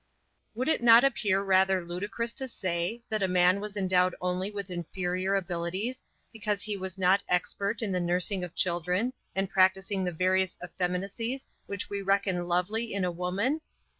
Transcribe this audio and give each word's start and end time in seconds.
Would 0.55 0.67
it 0.67 0.81
not 0.81 1.03
appear 1.03 1.43
rather 1.43 1.79
ludicrous 1.85 2.33
to 2.33 2.47
say, 2.47 3.03
that 3.09 3.21
a 3.21 3.27
man 3.27 3.59
was 3.59 3.77
endowed 3.77 4.15
only 4.19 4.49
with 4.49 4.71
inferior 4.71 5.35
abilities, 5.35 6.03
because 6.33 6.63
he 6.63 6.75
was 6.75 6.97
not 6.97 7.21
expert 7.29 7.83
in 7.83 7.91
the 7.91 7.99
nursing 7.99 8.43
of 8.43 8.55
children, 8.55 9.13
and 9.35 9.47
practising 9.47 10.03
the 10.03 10.11
various 10.11 10.57
effeminacies 10.65 11.45
which 11.67 11.87
we 11.87 12.01
reckon 12.01 12.47
lovely 12.47 12.91
in 12.95 13.05
a 13.05 13.11
woman? 13.11 13.61